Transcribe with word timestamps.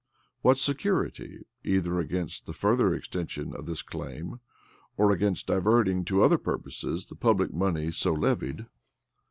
What 0.41 0.57
security 0.57 1.45
either 1.63 1.99
against 1.99 2.47
the 2.47 2.53
further 2.53 2.91
extension 2.91 3.55
of 3.55 3.67
this 3.67 3.83
claim, 3.83 4.39
or 4.97 5.11
against 5.11 5.45
diverting 5.45 6.05
to 6.05 6.23
other 6.23 6.39
purposes 6.39 7.05
the 7.05 7.15
public 7.15 7.53
money 7.53 7.91
so 7.91 8.11
levied? 8.13 8.65